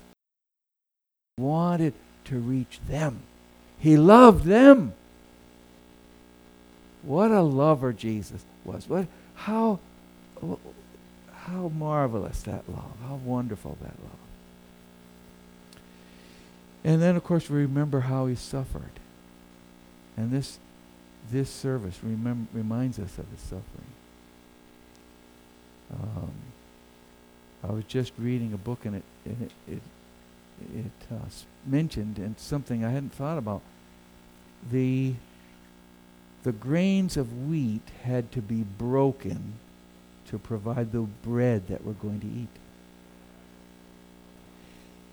He 1.37 1.43
wanted 1.43 1.93
to 2.25 2.39
reach 2.39 2.81
them, 2.89 3.21
he 3.79 3.97
loved 3.97 4.45
them. 4.45 4.95
What 7.03 7.31
a 7.31 7.43
lover 7.43 7.93
Jesus 7.93 8.45
was. 8.65 8.89
What, 8.89 9.07
how, 9.37 9.79
how 11.33 11.69
marvelous 11.69 12.43
that 12.43 12.69
love. 12.69 12.97
How 13.07 13.15
wonderful 13.15 13.79
that 13.81 13.95
love. 14.03 14.26
And 16.87 17.03
then, 17.03 17.17
of 17.17 17.25
course, 17.25 17.51
we 17.51 17.59
remember 17.63 17.99
how 17.99 18.27
he 18.27 18.37
suffered. 18.37 19.01
And 20.17 20.31
this, 20.31 20.61
this 21.33 21.51
service 21.51 21.99
remem- 22.07 22.47
reminds 22.53 23.01
us 23.01 23.19
of 23.19 23.29
his 23.29 23.41
suffering. 23.41 23.93
Um, 25.93 26.31
I 27.65 27.73
was 27.73 27.83
just 27.87 28.13
reading 28.17 28.53
a 28.53 28.57
book, 28.57 28.85
and 28.85 28.95
it, 28.95 29.03
and 29.25 29.51
it, 29.67 29.73
it, 29.73 29.83
it 30.77 31.13
uh, 31.13 31.29
mentioned, 31.67 32.19
and 32.19 32.39
something 32.39 32.85
I 32.85 32.91
hadn't 32.91 33.15
thought 33.15 33.37
about, 33.37 33.63
the, 34.71 35.15
the 36.45 36.53
grains 36.53 37.17
of 37.17 37.49
wheat 37.49 37.83
had 38.05 38.31
to 38.31 38.41
be 38.41 38.63
broken 38.63 39.55
to 40.29 40.39
provide 40.39 40.93
the 40.93 41.01
bread 41.01 41.67
that 41.67 41.85
we're 41.85 41.95
going 41.95 42.21
to 42.21 42.29
eat. 42.29 42.61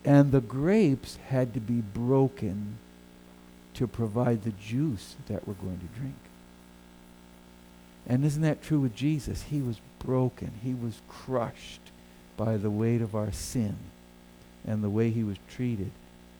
And 0.05 0.31
the 0.31 0.41
grapes 0.41 1.17
had 1.29 1.53
to 1.53 1.59
be 1.59 1.81
broken 1.81 2.77
to 3.75 3.87
provide 3.87 4.43
the 4.43 4.51
juice 4.51 5.15
that 5.27 5.47
we're 5.47 5.53
going 5.55 5.79
to 5.79 5.99
drink. 5.99 6.15
And 8.05 8.25
isn't 8.25 8.41
that 8.41 8.61
true 8.61 8.81
with 8.81 8.95
Jesus? 8.95 9.43
He 9.43 9.61
was 9.61 9.79
broken. 9.99 10.51
He 10.61 10.73
was 10.73 11.01
crushed 11.07 11.79
by 12.35 12.57
the 12.57 12.69
weight 12.69 13.01
of 13.01 13.15
our 13.15 13.31
sin 13.31 13.75
and 14.67 14.83
the 14.83 14.89
way 14.89 15.09
he 15.09 15.23
was 15.23 15.37
treated, 15.49 15.91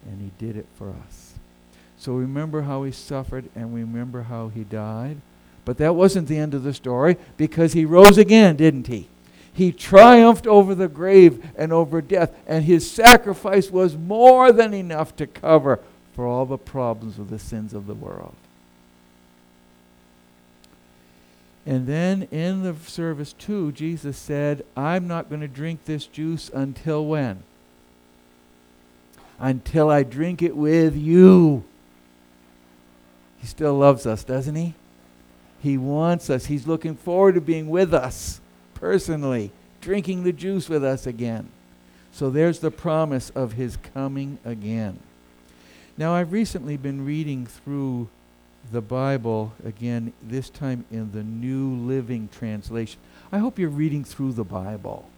and 0.05 0.21
he 0.21 0.45
did 0.45 0.57
it 0.57 0.65
for 0.75 0.89
us. 0.89 1.33
So 1.97 2.13
remember 2.13 2.63
how 2.63 2.83
he 2.83 2.91
suffered 2.91 3.49
and 3.55 3.73
remember 3.73 4.23
how 4.23 4.49
he 4.49 4.63
died. 4.63 5.17
But 5.65 5.77
that 5.77 5.95
wasn't 5.95 6.27
the 6.27 6.37
end 6.37 6.53
of 6.53 6.63
the 6.63 6.73
story 6.73 7.17
because 7.37 7.73
he 7.73 7.85
rose 7.85 8.17
again, 8.17 8.57
didn't 8.57 8.87
he? 8.87 9.07
He 9.53 9.71
triumphed 9.71 10.47
over 10.47 10.73
the 10.73 10.87
grave 10.87 11.45
and 11.55 11.71
over 11.71 12.01
death, 12.01 12.33
and 12.47 12.65
his 12.65 12.89
sacrifice 12.89 13.69
was 13.69 13.95
more 13.95 14.51
than 14.51 14.73
enough 14.73 15.15
to 15.17 15.27
cover 15.27 15.79
for 16.15 16.25
all 16.25 16.45
the 16.45 16.57
problems 16.57 17.19
of 17.19 17.29
the 17.29 17.37
sins 17.37 17.73
of 17.73 17.85
the 17.85 17.93
world. 17.93 18.33
And 21.65 21.87
then 21.87 22.23
in 22.23 22.63
the 22.63 22.75
service, 22.87 23.33
too, 23.33 23.71
Jesus 23.71 24.17
said, 24.17 24.65
I'm 24.75 25.07
not 25.07 25.29
going 25.29 25.41
to 25.41 25.47
drink 25.47 25.85
this 25.85 26.07
juice 26.07 26.49
until 26.53 27.05
when? 27.05 27.43
Until 29.39 29.89
I 29.89 30.03
drink 30.03 30.41
it 30.41 30.57
with 30.57 30.97
you. 30.97 31.63
He 33.37 33.47
still 33.47 33.75
loves 33.75 34.05
us, 34.05 34.23
doesn't 34.23 34.55
he? 34.55 34.73
He 35.61 35.77
wants 35.77 36.29
us. 36.29 36.47
He's 36.47 36.67
looking 36.67 36.95
forward 36.95 37.35
to 37.35 37.41
being 37.41 37.69
with 37.69 37.93
us 37.93 38.41
personally, 38.83 39.49
drinking 39.79 40.25
the 40.25 40.33
juice 40.33 40.67
with 40.67 40.83
us 40.83 41.07
again. 41.07 41.47
So 42.11 42.29
there's 42.29 42.59
the 42.59 42.69
promise 42.69 43.29
of 43.29 43.53
his 43.53 43.77
coming 43.77 44.39
again. 44.43 44.99
Now, 45.97 46.15
I've 46.15 46.33
recently 46.33 46.75
been 46.75 47.05
reading 47.05 47.45
through 47.45 48.09
the 48.73 48.81
Bible 48.81 49.53
again, 49.65 50.11
this 50.21 50.49
time 50.49 50.83
in 50.91 51.13
the 51.13 51.23
New 51.23 51.69
Living 51.87 52.27
Translation. 52.29 52.99
I 53.31 53.37
hope 53.37 53.57
you're 53.57 53.69
reading 53.69 54.03
through 54.03 54.33
the 54.33 54.43
Bible 54.43 55.09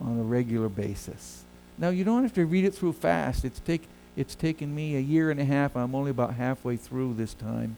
on 0.00 0.18
a 0.18 0.24
regular 0.24 0.68
basis. 0.68 1.44
Now, 1.78 1.90
you 1.90 2.02
don't 2.02 2.24
have 2.24 2.34
to 2.34 2.46
read 2.46 2.64
it 2.64 2.74
through 2.74 2.94
fast. 2.94 3.44
It's, 3.44 3.60
take, 3.60 3.82
it's 4.16 4.34
taken 4.34 4.74
me 4.74 4.96
a 4.96 5.00
year 5.00 5.30
and 5.30 5.38
a 5.38 5.44
half. 5.44 5.76
I'm 5.76 5.94
only 5.94 6.10
about 6.10 6.34
halfway 6.34 6.76
through 6.76 7.14
this 7.14 7.32
time 7.32 7.76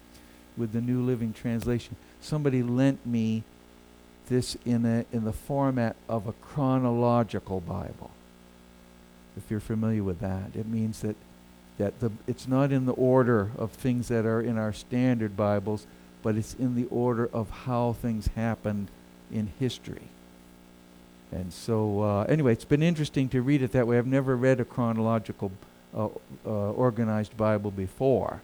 with 0.56 0.72
the 0.72 0.80
New 0.80 1.02
Living 1.02 1.34
Translation. 1.34 1.96
Somebody 2.22 2.62
lent 2.62 3.04
me 3.04 3.42
this 4.28 4.56
in, 4.64 4.84
a, 4.84 5.04
in 5.12 5.24
the 5.24 5.32
format 5.32 5.96
of 6.08 6.26
a 6.26 6.32
chronological 6.32 7.60
Bible. 7.60 8.10
If 9.36 9.50
you're 9.50 9.60
familiar 9.60 10.02
with 10.02 10.20
that, 10.20 10.54
it 10.54 10.66
means 10.66 11.00
that, 11.00 11.16
that 11.78 12.00
the, 12.00 12.10
it's 12.26 12.46
not 12.46 12.72
in 12.72 12.86
the 12.86 12.92
order 12.92 13.50
of 13.58 13.72
things 13.72 14.08
that 14.08 14.24
are 14.24 14.40
in 14.40 14.58
our 14.58 14.72
standard 14.72 15.36
Bibles, 15.36 15.86
but 16.22 16.36
it's 16.36 16.54
in 16.54 16.74
the 16.74 16.86
order 16.86 17.28
of 17.32 17.50
how 17.50 17.92
things 17.92 18.28
happened 18.34 18.88
in 19.32 19.52
history. 19.58 20.08
And 21.32 21.52
so, 21.52 22.02
uh, 22.02 22.22
anyway, 22.24 22.52
it's 22.52 22.64
been 22.64 22.82
interesting 22.82 23.28
to 23.30 23.42
read 23.42 23.62
it 23.62 23.72
that 23.72 23.86
way. 23.86 23.98
I've 23.98 24.06
never 24.06 24.36
read 24.36 24.60
a 24.60 24.64
chronological, 24.64 25.50
uh, 25.94 26.06
uh, 26.46 26.70
organized 26.72 27.36
Bible 27.36 27.72
before. 27.72 28.40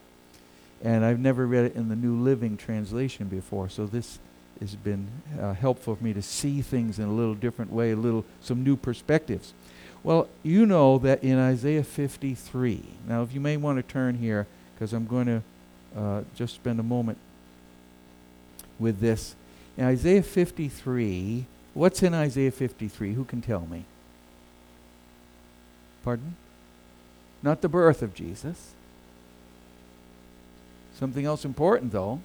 And 0.83 1.05
I've 1.05 1.21
never 1.21 1.47
read 1.47 1.67
it 1.67 1.77
in 1.77 1.89
the 1.89 1.97
New 1.97 2.17
Living 2.19 2.57
Translation 2.57 3.29
before. 3.29 3.69
So 3.69 3.87
this 3.87 4.19
has 4.61 4.77
been 4.77 5.09
uh, 5.41 5.55
helpful 5.55 5.97
for 5.97 6.05
me 6.05 6.13
to 6.13 6.23
see 6.23 6.61
things 6.61 6.99
in 6.99 7.07
a 7.07 7.13
little 7.13 7.35
different 7.35 7.73
way, 7.73 7.93
a 7.93 7.97
little 7.97 8.25
some 8.41 8.63
new 8.63 8.77
perspectives. 8.77 9.55
Well, 10.03 10.29
you 10.43 10.67
know 10.67 10.99
that 10.99 11.23
in 11.23 11.39
Isaiah 11.39 11.83
53. 11.83 12.83
Now, 13.07 13.23
if 13.23 13.35
you 13.35 13.41
may 13.41 13.57
want 13.57 13.79
to 13.79 13.83
turn 13.83 14.17
here, 14.17 14.47
because 14.75 14.93
I'm 14.93 15.07
going 15.07 15.27
to 15.27 15.43
uh, 15.97 16.23
just 16.35 16.55
spend 16.55 16.81
a 16.81 16.83
moment 16.83 17.19
with 18.79 19.01
this. 19.01 19.35
In 19.77 19.85
Isaiah 19.85 20.23
53, 20.23 21.47
what's 21.75 22.03
in 22.03 22.15
Isaiah 22.15 22.51
53? 22.51 23.15
Who 23.15 23.25
can 23.25 23.43
tell 23.43 23.67
me? 23.67 23.85
Pardon? 26.03 26.37
Not 27.43 27.61
the 27.61 27.69
birth 27.69 28.03
of 28.03 28.15
Jesus. 28.15 28.73
Something 30.95 31.25
else 31.25 31.45
important, 31.45 31.93
though. 31.93 32.21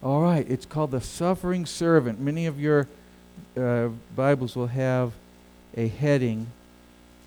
All 0.00 0.22
right, 0.22 0.48
it's 0.48 0.64
called 0.64 0.92
the 0.92 1.00
suffering 1.00 1.66
servant. 1.66 2.20
Many 2.20 2.46
of 2.46 2.60
your 2.60 2.86
uh, 3.56 3.88
Bibles 4.14 4.54
will 4.54 4.68
have 4.68 5.12
a 5.76 5.88
heading. 5.88 6.46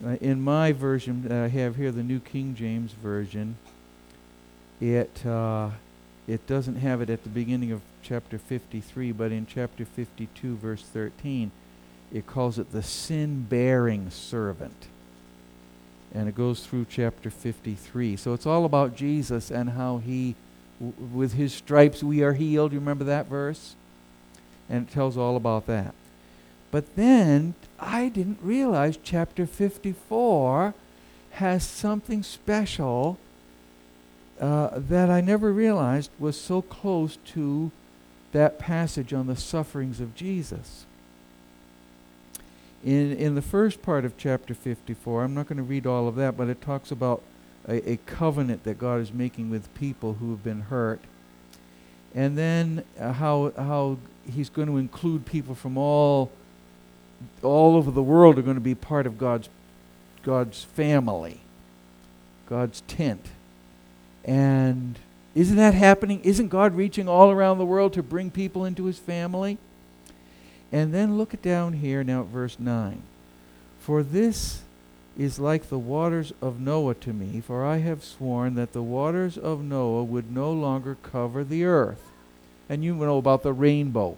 Uh, 0.03 0.11
in 0.21 0.41
my 0.41 0.71
version 0.71 1.23
that 1.23 1.33
I 1.33 1.49
have 1.49 1.75
here, 1.75 1.91
the 1.91 2.01
New 2.01 2.21
King 2.21 2.55
James 2.55 2.93
Version, 2.93 3.57
it 4.79 5.25
uh, 5.25 5.71
it 6.29 6.47
doesn't 6.47 6.77
have 6.77 7.01
it 7.01 7.09
at 7.09 7.23
the 7.23 7.29
beginning 7.29 7.73
of 7.73 7.81
chapter 8.01 8.37
53, 8.37 9.11
but 9.11 9.33
in 9.33 9.45
chapter 9.45 9.83
52, 9.83 10.55
verse 10.55 10.81
13, 10.81 11.51
it 12.13 12.25
calls 12.25 12.57
it 12.57 12.71
the 12.71 12.81
sin-bearing 12.81 14.09
servant. 14.09 14.87
And 16.13 16.29
it 16.29 16.35
goes 16.35 16.65
through 16.65 16.85
chapter 16.89 17.29
53. 17.29 18.15
So 18.15 18.33
it's 18.33 18.45
all 18.45 18.63
about 18.63 18.95
Jesus 18.95 19.51
and 19.51 19.71
how 19.71 19.97
he 19.97 20.35
with 20.81 21.33
his 21.33 21.53
stripes 21.53 22.03
we 22.03 22.23
are 22.23 22.33
healed. 22.33 22.73
You 22.73 22.79
remember 22.79 23.03
that 23.05 23.27
verse? 23.27 23.75
And 24.69 24.87
it 24.87 24.93
tells 24.93 25.17
all 25.17 25.35
about 25.35 25.67
that. 25.67 25.93
But 26.71 26.95
then 26.95 27.55
I 27.79 28.07
didn't 28.07 28.39
realize 28.41 28.97
chapter 29.01 29.45
54 29.45 30.73
has 31.31 31.65
something 31.65 32.23
special 32.23 33.17
uh, 34.39 34.71
that 34.73 35.09
I 35.09 35.21
never 35.21 35.51
realized 35.51 36.09
was 36.17 36.39
so 36.39 36.61
close 36.61 37.17
to 37.27 37.71
that 38.31 38.57
passage 38.57 39.13
on 39.13 39.27
the 39.27 39.35
sufferings 39.35 39.99
of 39.99 40.15
Jesus. 40.15 40.85
In, 42.83 43.15
in 43.15 43.35
the 43.35 43.41
first 43.41 43.81
part 43.81 44.05
of 44.05 44.17
chapter 44.17 44.53
54, 44.55 45.23
I'm 45.23 45.35
not 45.35 45.47
going 45.47 45.57
to 45.57 45.63
read 45.63 45.85
all 45.85 46.07
of 46.07 46.15
that, 46.15 46.35
but 46.35 46.49
it 46.49 46.61
talks 46.61 46.89
about 46.89 47.21
a, 47.67 47.91
a 47.91 47.97
covenant 48.05 48.63
that 48.63 48.77
God 48.77 49.01
is 49.01 49.13
making 49.13 49.49
with 49.49 49.73
people 49.75 50.13
who 50.15 50.31
have 50.31 50.43
been 50.43 50.61
hurt. 50.61 51.01
And 52.13 52.37
then 52.37 52.83
uh, 52.99 53.13
how, 53.13 53.53
how 53.55 53.97
he's 54.29 54.49
going 54.49 54.67
to 54.67 54.77
include 54.77 55.25
people 55.25 55.55
from 55.55 55.77
all, 55.77 56.31
all 57.41 57.75
over 57.75 57.91
the 57.91 58.03
world 58.03 58.37
are 58.37 58.41
going 58.41 58.55
to 58.55 58.61
be 58.61 58.75
part 58.75 59.05
of 59.05 59.17
God's, 59.17 59.49
God's 60.23 60.63
family, 60.63 61.41
God's 62.49 62.81
tent. 62.81 63.27
And 64.25 64.99
isn't 65.33 65.55
that 65.55 65.73
happening? 65.73 66.19
Isn't 66.23 66.49
God 66.49 66.75
reaching 66.75 67.07
all 67.07 67.31
around 67.31 67.57
the 67.57 67.65
world 67.65 67.93
to 67.93 68.03
bring 68.03 68.29
people 68.29 68.65
into 68.65 68.85
his 68.85 68.99
family? 68.99 69.57
And 70.71 70.93
then 70.93 71.17
look 71.17 71.41
down 71.41 71.73
here 71.73 72.03
now 72.03 72.21
at 72.21 72.27
verse 72.27 72.57
9. 72.59 73.01
For 73.79 74.03
this 74.03 74.61
is 75.21 75.39
like 75.39 75.69
the 75.69 75.77
waters 75.77 76.33
of 76.41 76.59
Noah 76.59 76.95
to 76.95 77.13
me, 77.13 77.41
for 77.41 77.63
I 77.63 77.77
have 77.77 78.03
sworn 78.03 78.55
that 78.55 78.73
the 78.73 78.81
waters 78.81 79.37
of 79.37 79.63
Noah 79.63 80.03
would 80.03 80.31
no 80.31 80.51
longer 80.51 80.97
cover 81.03 81.43
the 81.43 81.63
earth. 81.63 82.01
And 82.67 82.83
you 82.83 82.95
know 82.95 83.19
about 83.19 83.43
the 83.43 83.53
rainbow, 83.53 84.17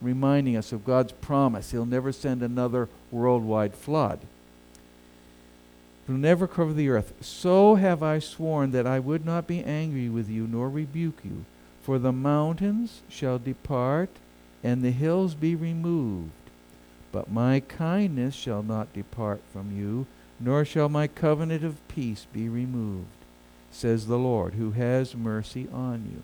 reminding 0.00 0.56
us 0.56 0.72
of 0.72 0.84
God's 0.84 1.12
promise. 1.12 1.70
He'll 1.70 1.86
never 1.86 2.10
send 2.10 2.42
another 2.42 2.88
worldwide 3.12 3.74
flood. 3.74 4.20
Will 6.08 6.16
never 6.16 6.48
cover 6.48 6.72
the 6.72 6.88
earth. 6.88 7.12
So 7.20 7.76
have 7.76 8.02
I 8.02 8.18
sworn 8.18 8.72
that 8.72 8.88
I 8.88 8.98
would 8.98 9.24
not 9.24 9.46
be 9.46 9.62
angry 9.62 10.08
with 10.08 10.28
you 10.28 10.48
nor 10.48 10.68
rebuke 10.68 11.20
you. 11.22 11.44
For 11.82 12.00
the 12.00 12.12
mountains 12.12 13.02
shall 13.08 13.38
depart, 13.38 14.10
and 14.64 14.82
the 14.82 14.90
hills 14.90 15.34
be 15.34 15.54
removed. 15.54 16.32
But 17.12 17.30
my 17.30 17.60
kindness 17.60 18.34
shall 18.34 18.64
not 18.64 18.92
depart 18.92 19.40
from 19.52 19.76
you, 19.76 20.06
nor 20.40 20.64
shall 20.64 20.88
my 20.88 21.06
covenant 21.06 21.62
of 21.62 21.86
peace 21.88 22.26
be 22.32 22.48
removed, 22.48 23.06
says 23.70 24.06
the 24.06 24.18
Lord, 24.18 24.54
who 24.54 24.72
has 24.72 25.14
mercy 25.14 25.68
on 25.72 26.08
you. 26.10 26.22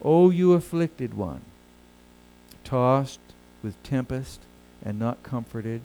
O 0.00 0.30
you 0.30 0.52
afflicted 0.52 1.14
one, 1.14 1.40
tossed 2.62 3.20
with 3.62 3.82
tempest 3.82 4.40
and 4.84 4.98
not 4.98 5.22
comforted, 5.24 5.82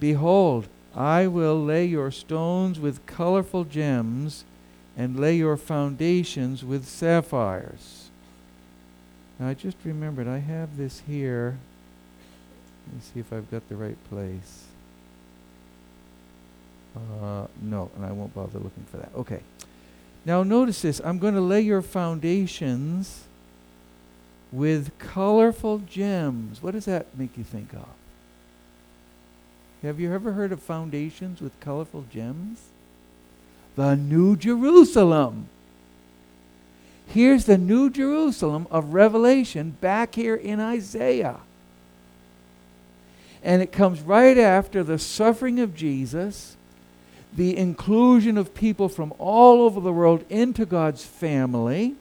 behold, 0.00 0.68
I 0.94 1.26
will 1.26 1.62
lay 1.62 1.84
your 1.84 2.10
stones 2.10 2.80
with 2.80 3.04
colorful 3.06 3.64
gems 3.64 4.44
and 4.96 5.20
lay 5.20 5.36
your 5.36 5.56
foundations 5.56 6.64
with 6.64 6.88
sapphires. 6.88 8.08
Now, 9.38 9.48
I 9.48 9.54
just 9.54 9.76
remembered 9.84 10.26
I 10.26 10.38
have 10.38 10.76
this 10.76 11.02
here. 11.06 11.58
Let 12.86 12.96
me 12.96 13.00
see 13.02 13.20
if 13.20 13.32
I've 13.32 13.50
got 13.50 13.68
the 13.68 13.76
right 13.76 13.98
place. 14.08 14.64
Uh, 17.22 17.46
no, 17.62 17.90
and 17.96 18.04
I 18.04 18.12
won't 18.12 18.34
bother 18.34 18.58
looking 18.58 18.84
for 18.90 18.98
that. 18.98 19.10
Okay. 19.16 19.40
Now 20.24 20.42
notice 20.42 20.82
this. 20.82 21.00
I'm 21.04 21.18
going 21.18 21.34
to 21.34 21.40
lay 21.40 21.60
your 21.60 21.82
foundations 21.82 23.24
with 24.52 24.96
colorful 24.98 25.78
gems. 25.78 26.62
What 26.62 26.72
does 26.72 26.84
that 26.86 27.16
make 27.16 27.36
you 27.36 27.44
think 27.44 27.72
of? 27.72 27.88
Have 29.82 30.00
you 30.00 30.12
ever 30.12 30.32
heard 30.32 30.52
of 30.52 30.60
foundations 30.60 31.40
with 31.40 31.58
colorful 31.60 32.04
gems? 32.12 32.58
The 33.76 33.94
New 33.94 34.36
Jerusalem. 34.36 35.48
Here's 37.06 37.46
the 37.46 37.56
New 37.56 37.88
Jerusalem 37.88 38.66
of 38.70 38.92
Revelation 38.92 39.76
back 39.80 40.14
here 40.14 40.34
in 40.34 40.60
Isaiah. 40.60 41.40
And 43.42 43.62
it 43.62 43.72
comes 43.72 44.00
right 44.00 44.36
after 44.36 44.82
the 44.82 44.98
suffering 44.98 45.58
of 45.58 45.74
Jesus 45.74 46.57
the 47.32 47.56
inclusion 47.56 48.38
of 48.38 48.54
people 48.54 48.88
from 48.88 49.12
all 49.18 49.62
over 49.62 49.80
the 49.80 49.92
world 49.92 50.24
into 50.28 50.64
God's 50.64 51.04
family. 51.04 51.94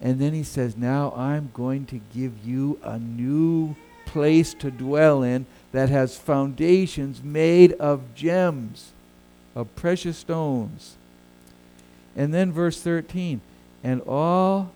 And 0.00 0.20
then 0.20 0.34
he 0.34 0.42
says, 0.42 0.76
Now 0.76 1.12
I'm 1.16 1.50
going 1.54 1.86
to 1.86 2.00
give 2.14 2.44
you 2.44 2.78
a 2.82 2.98
new 2.98 3.76
place 4.06 4.54
to 4.54 4.70
dwell 4.70 5.22
in 5.22 5.46
that 5.72 5.88
has 5.88 6.16
foundations 6.16 7.22
made 7.22 7.72
of 7.74 8.14
gems, 8.14 8.92
of 9.54 9.74
precious 9.74 10.18
stones. 10.18 10.96
And 12.14 12.32
then 12.32 12.52
verse 12.52 12.80
13, 12.80 13.40
and 13.82 14.00
all, 14.02 14.70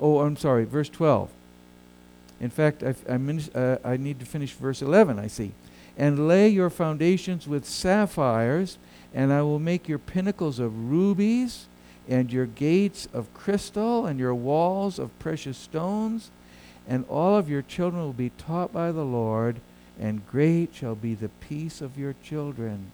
oh, 0.00 0.20
I'm 0.20 0.36
sorry, 0.36 0.64
verse 0.64 0.88
12. 0.88 1.30
In 2.40 2.50
fact, 2.50 2.82
I, 2.82 2.94
I, 3.08 3.58
uh, 3.58 3.78
I 3.84 3.96
need 3.96 4.20
to 4.20 4.26
finish 4.26 4.52
verse 4.52 4.80
11, 4.80 5.18
I 5.18 5.26
see 5.26 5.52
and 5.96 6.28
lay 6.28 6.48
your 6.48 6.70
foundations 6.70 7.46
with 7.46 7.64
sapphires, 7.66 8.78
and 9.14 9.32
I 9.32 9.42
will 9.42 9.58
make 9.58 9.88
your 9.88 9.98
pinnacles 9.98 10.58
of 10.58 10.90
rubies, 10.90 11.66
and 12.08 12.32
your 12.32 12.46
gates 12.46 13.06
of 13.12 13.32
crystal, 13.34 14.06
and 14.06 14.18
your 14.18 14.34
walls 14.34 14.98
of 14.98 15.16
precious 15.18 15.56
stones. 15.56 16.30
And 16.88 17.04
all 17.08 17.36
of 17.36 17.48
your 17.48 17.62
children 17.62 18.02
will 18.02 18.12
be 18.12 18.32
taught 18.38 18.72
by 18.72 18.90
the 18.90 19.04
Lord, 19.04 19.60
and 20.00 20.26
great 20.26 20.74
shall 20.74 20.96
be 20.96 21.14
the 21.14 21.28
peace 21.28 21.80
of 21.80 21.96
your 21.96 22.14
children. 22.24 22.90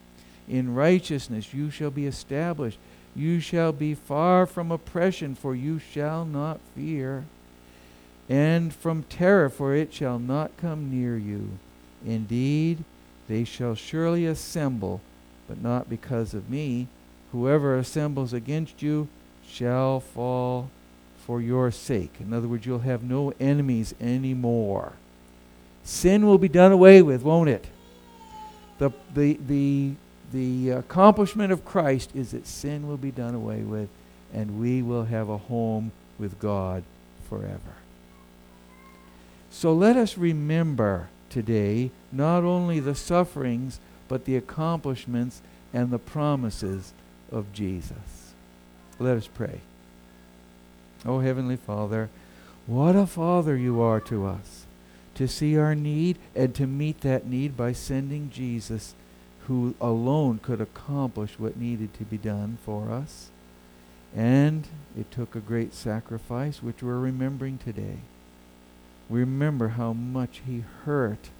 In 0.46 0.74
righteousness 0.74 1.54
you 1.54 1.70
shall 1.70 1.90
be 1.90 2.06
established. 2.06 2.78
You 3.16 3.40
shall 3.40 3.72
be 3.72 3.94
far 3.94 4.44
from 4.44 4.70
oppression, 4.70 5.34
for 5.34 5.54
you 5.54 5.78
shall 5.78 6.24
not 6.24 6.60
fear, 6.76 7.24
and 8.28 8.74
from 8.74 9.04
terror, 9.04 9.48
for 9.48 9.74
it 9.74 9.92
shall 9.92 10.18
not 10.18 10.56
come 10.58 10.90
near 10.90 11.16
you. 11.16 11.58
Indeed, 12.06 12.84
they 13.28 13.44
shall 13.44 13.74
surely 13.74 14.26
assemble, 14.26 15.00
but 15.48 15.60
not 15.62 15.90
because 15.90 16.34
of 16.34 16.48
me. 16.50 16.88
Whoever 17.32 17.76
assembles 17.76 18.32
against 18.32 18.82
you 18.82 19.08
shall 19.46 20.00
fall 20.00 20.70
for 21.26 21.40
your 21.42 21.70
sake. 21.70 22.14
In 22.20 22.32
other 22.32 22.48
words, 22.48 22.64
you'll 22.64 22.78
have 22.80 23.02
no 23.02 23.34
enemies 23.38 23.94
anymore. 24.00 24.92
Sin 25.84 26.26
will 26.26 26.38
be 26.38 26.48
done 26.48 26.72
away 26.72 27.02
with, 27.02 27.22
won't 27.22 27.50
it? 27.50 27.66
The, 28.78 28.90
the, 29.14 29.38
the, 29.46 29.92
the 30.32 30.70
accomplishment 30.70 31.52
of 31.52 31.64
Christ 31.64 32.10
is 32.14 32.30
that 32.30 32.46
sin 32.46 32.86
will 32.88 32.96
be 32.96 33.10
done 33.10 33.34
away 33.34 33.60
with, 33.60 33.88
and 34.32 34.60
we 34.60 34.82
will 34.82 35.04
have 35.04 35.28
a 35.28 35.38
home 35.38 35.92
with 36.18 36.38
God 36.38 36.82
forever. 37.28 37.76
So 39.50 39.72
let 39.72 39.96
us 39.96 40.16
remember 40.16 41.08
today 41.30 41.90
not 42.12 42.44
only 42.44 42.80
the 42.80 42.94
sufferings, 42.94 43.80
but 44.08 44.24
the 44.24 44.36
accomplishments 44.36 45.42
and 45.72 45.90
the 45.90 45.98
promises 45.98 46.92
of 47.30 47.52
Jesus. 47.52 48.32
Let 48.98 49.16
us 49.16 49.28
pray. 49.28 49.60
Oh, 51.04 51.20
Heavenly 51.20 51.56
Father, 51.56 52.08
what 52.66 52.96
a 52.96 53.06
Father 53.06 53.56
you 53.56 53.80
are 53.80 54.00
to 54.00 54.26
us 54.26 54.66
to 55.18 55.26
see 55.26 55.58
our 55.58 55.74
need 55.74 56.16
and 56.36 56.54
to 56.54 56.64
meet 56.64 57.00
that 57.00 57.26
need 57.26 57.56
by 57.56 57.72
sending 57.72 58.30
Jesus, 58.30 58.94
who 59.48 59.74
alone 59.80 60.38
could 60.38 60.60
accomplish 60.60 61.40
what 61.40 61.56
needed 61.56 61.92
to 61.94 62.04
be 62.04 62.16
done 62.16 62.56
for 62.64 62.92
us. 62.92 63.30
And 64.14 64.68
it 64.96 65.10
took 65.10 65.34
a 65.34 65.40
great 65.40 65.74
sacrifice, 65.74 66.62
which 66.62 66.84
we're 66.84 67.00
remembering 67.00 67.58
today. 67.58 67.98
Remember 69.08 69.68
how 69.68 69.92
much 69.92 70.42
he 70.46 70.64
hurt 70.84 71.30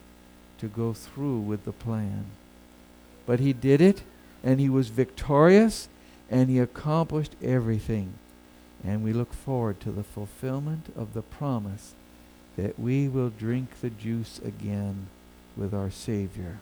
to 0.58 0.68
go 0.68 0.92
through 0.92 1.40
with 1.40 1.64
the 1.64 1.72
plan. 1.72 2.26
But 3.26 3.40
he 3.40 3.52
did 3.52 3.80
it, 3.80 4.02
and 4.42 4.58
he 4.58 4.68
was 4.68 4.88
victorious, 4.88 5.88
and 6.30 6.48
he 6.48 6.58
accomplished 6.58 7.36
everything. 7.42 8.14
And 8.82 9.04
we 9.04 9.12
look 9.12 9.32
forward 9.32 9.80
to 9.80 9.90
the 9.90 10.02
fulfillment 10.02 10.92
of 10.96 11.12
the 11.12 11.22
promise 11.22 11.94
that 12.56 12.78
we 12.78 13.08
will 13.08 13.30
drink 13.30 13.80
the 13.80 13.90
juice 13.90 14.40
again 14.44 15.08
with 15.56 15.74
our 15.74 15.90
Savior. 15.90 16.58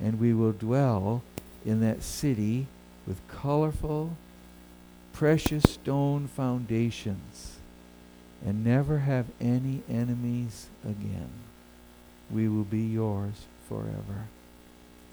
And 0.00 0.20
we 0.20 0.32
will 0.32 0.52
dwell 0.52 1.22
in 1.64 1.80
that 1.80 2.02
city 2.02 2.66
with 3.06 3.26
colorful, 3.28 4.16
precious 5.12 5.64
stone 5.64 6.26
foundations 6.26 7.59
and 8.44 8.64
never 8.64 8.98
have 9.00 9.26
any 9.40 9.82
enemies 9.88 10.68
again. 10.84 11.30
We 12.30 12.48
will 12.48 12.64
be 12.64 12.82
yours 12.82 13.46
forever. 13.68 14.28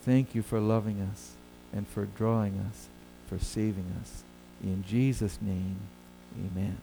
Thank 0.03 0.33
you 0.33 0.41
for 0.41 0.59
loving 0.59 1.01
us 1.01 1.33
and 1.73 1.87
for 1.87 2.05
drawing 2.05 2.57
us, 2.69 2.87
for 3.27 3.37
saving 3.37 3.93
us. 4.01 4.23
In 4.63 4.83
Jesus' 4.87 5.39
name, 5.41 5.77
amen. 6.35 6.77